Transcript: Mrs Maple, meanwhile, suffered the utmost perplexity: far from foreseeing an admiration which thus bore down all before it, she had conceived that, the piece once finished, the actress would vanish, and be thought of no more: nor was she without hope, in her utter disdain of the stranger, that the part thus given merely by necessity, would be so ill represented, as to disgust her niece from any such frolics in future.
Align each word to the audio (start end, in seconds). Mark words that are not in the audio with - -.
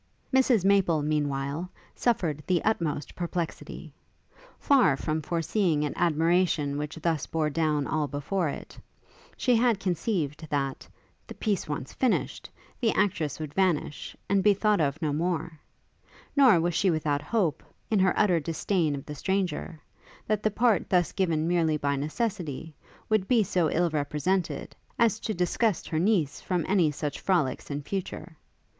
Mrs 0.33 0.65
Maple, 0.65 1.03
meanwhile, 1.03 1.69
suffered 1.93 2.41
the 2.47 2.63
utmost 2.63 3.13
perplexity: 3.13 3.93
far 4.59 4.97
from 4.97 5.21
foreseeing 5.21 5.85
an 5.85 5.93
admiration 5.95 6.79
which 6.79 6.95
thus 6.95 7.27
bore 7.27 7.51
down 7.51 7.85
all 7.85 8.07
before 8.07 8.49
it, 8.49 8.79
she 9.37 9.55
had 9.55 9.79
conceived 9.79 10.47
that, 10.49 10.87
the 11.27 11.35
piece 11.35 11.69
once 11.69 11.93
finished, 11.93 12.49
the 12.79 12.89
actress 12.93 13.39
would 13.39 13.53
vanish, 13.53 14.17
and 14.27 14.41
be 14.43 14.55
thought 14.55 14.81
of 14.81 14.99
no 15.03 15.13
more: 15.13 15.59
nor 16.35 16.59
was 16.59 16.73
she 16.73 16.89
without 16.89 17.21
hope, 17.21 17.61
in 17.91 17.99
her 17.99 18.17
utter 18.17 18.39
disdain 18.39 18.95
of 18.95 19.05
the 19.05 19.13
stranger, 19.13 19.79
that 20.25 20.41
the 20.41 20.49
part 20.49 20.89
thus 20.89 21.11
given 21.11 21.47
merely 21.47 21.77
by 21.77 21.95
necessity, 21.95 22.73
would 23.07 23.27
be 23.27 23.43
so 23.43 23.69
ill 23.69 23.91
represented, 23.91 24.75
as 24.97 25.19
to 25.19 25.31
disgust 25.31 25.87
her 25.89 25.99
niece 25.99 26.41
from 26.41 26.65
any 26.67 26.89
such 26.89 27.19
frolics 27.19 27.69
in 27.69 27.83
future. 27.83 28.35